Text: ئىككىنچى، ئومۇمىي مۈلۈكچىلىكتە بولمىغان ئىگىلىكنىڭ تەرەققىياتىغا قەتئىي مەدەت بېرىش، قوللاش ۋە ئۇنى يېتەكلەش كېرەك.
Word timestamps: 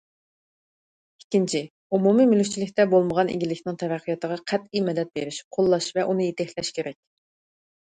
ئىككىنچى، 1.23 1.61
ئومۇمىي 1.97 2.29
مۈلۈكچىلىكتە 2.31 2.87
بولمىغان 2.95 3.31
ئىگىلىكنىڭ 3.35 3.79
تەرەققىياتىغا 3.85 4.39
قەتئىي 4.55 4.85
مەدەت 4.89 5.15
بېرىش، 5.21 5.41
قوللاش 5.59 5.93
ۋە 6.01 6.09
ئۇنى 6.11 6.31
يېتەكلەش 6.33 6.75
كېرەك. 6.81 7.01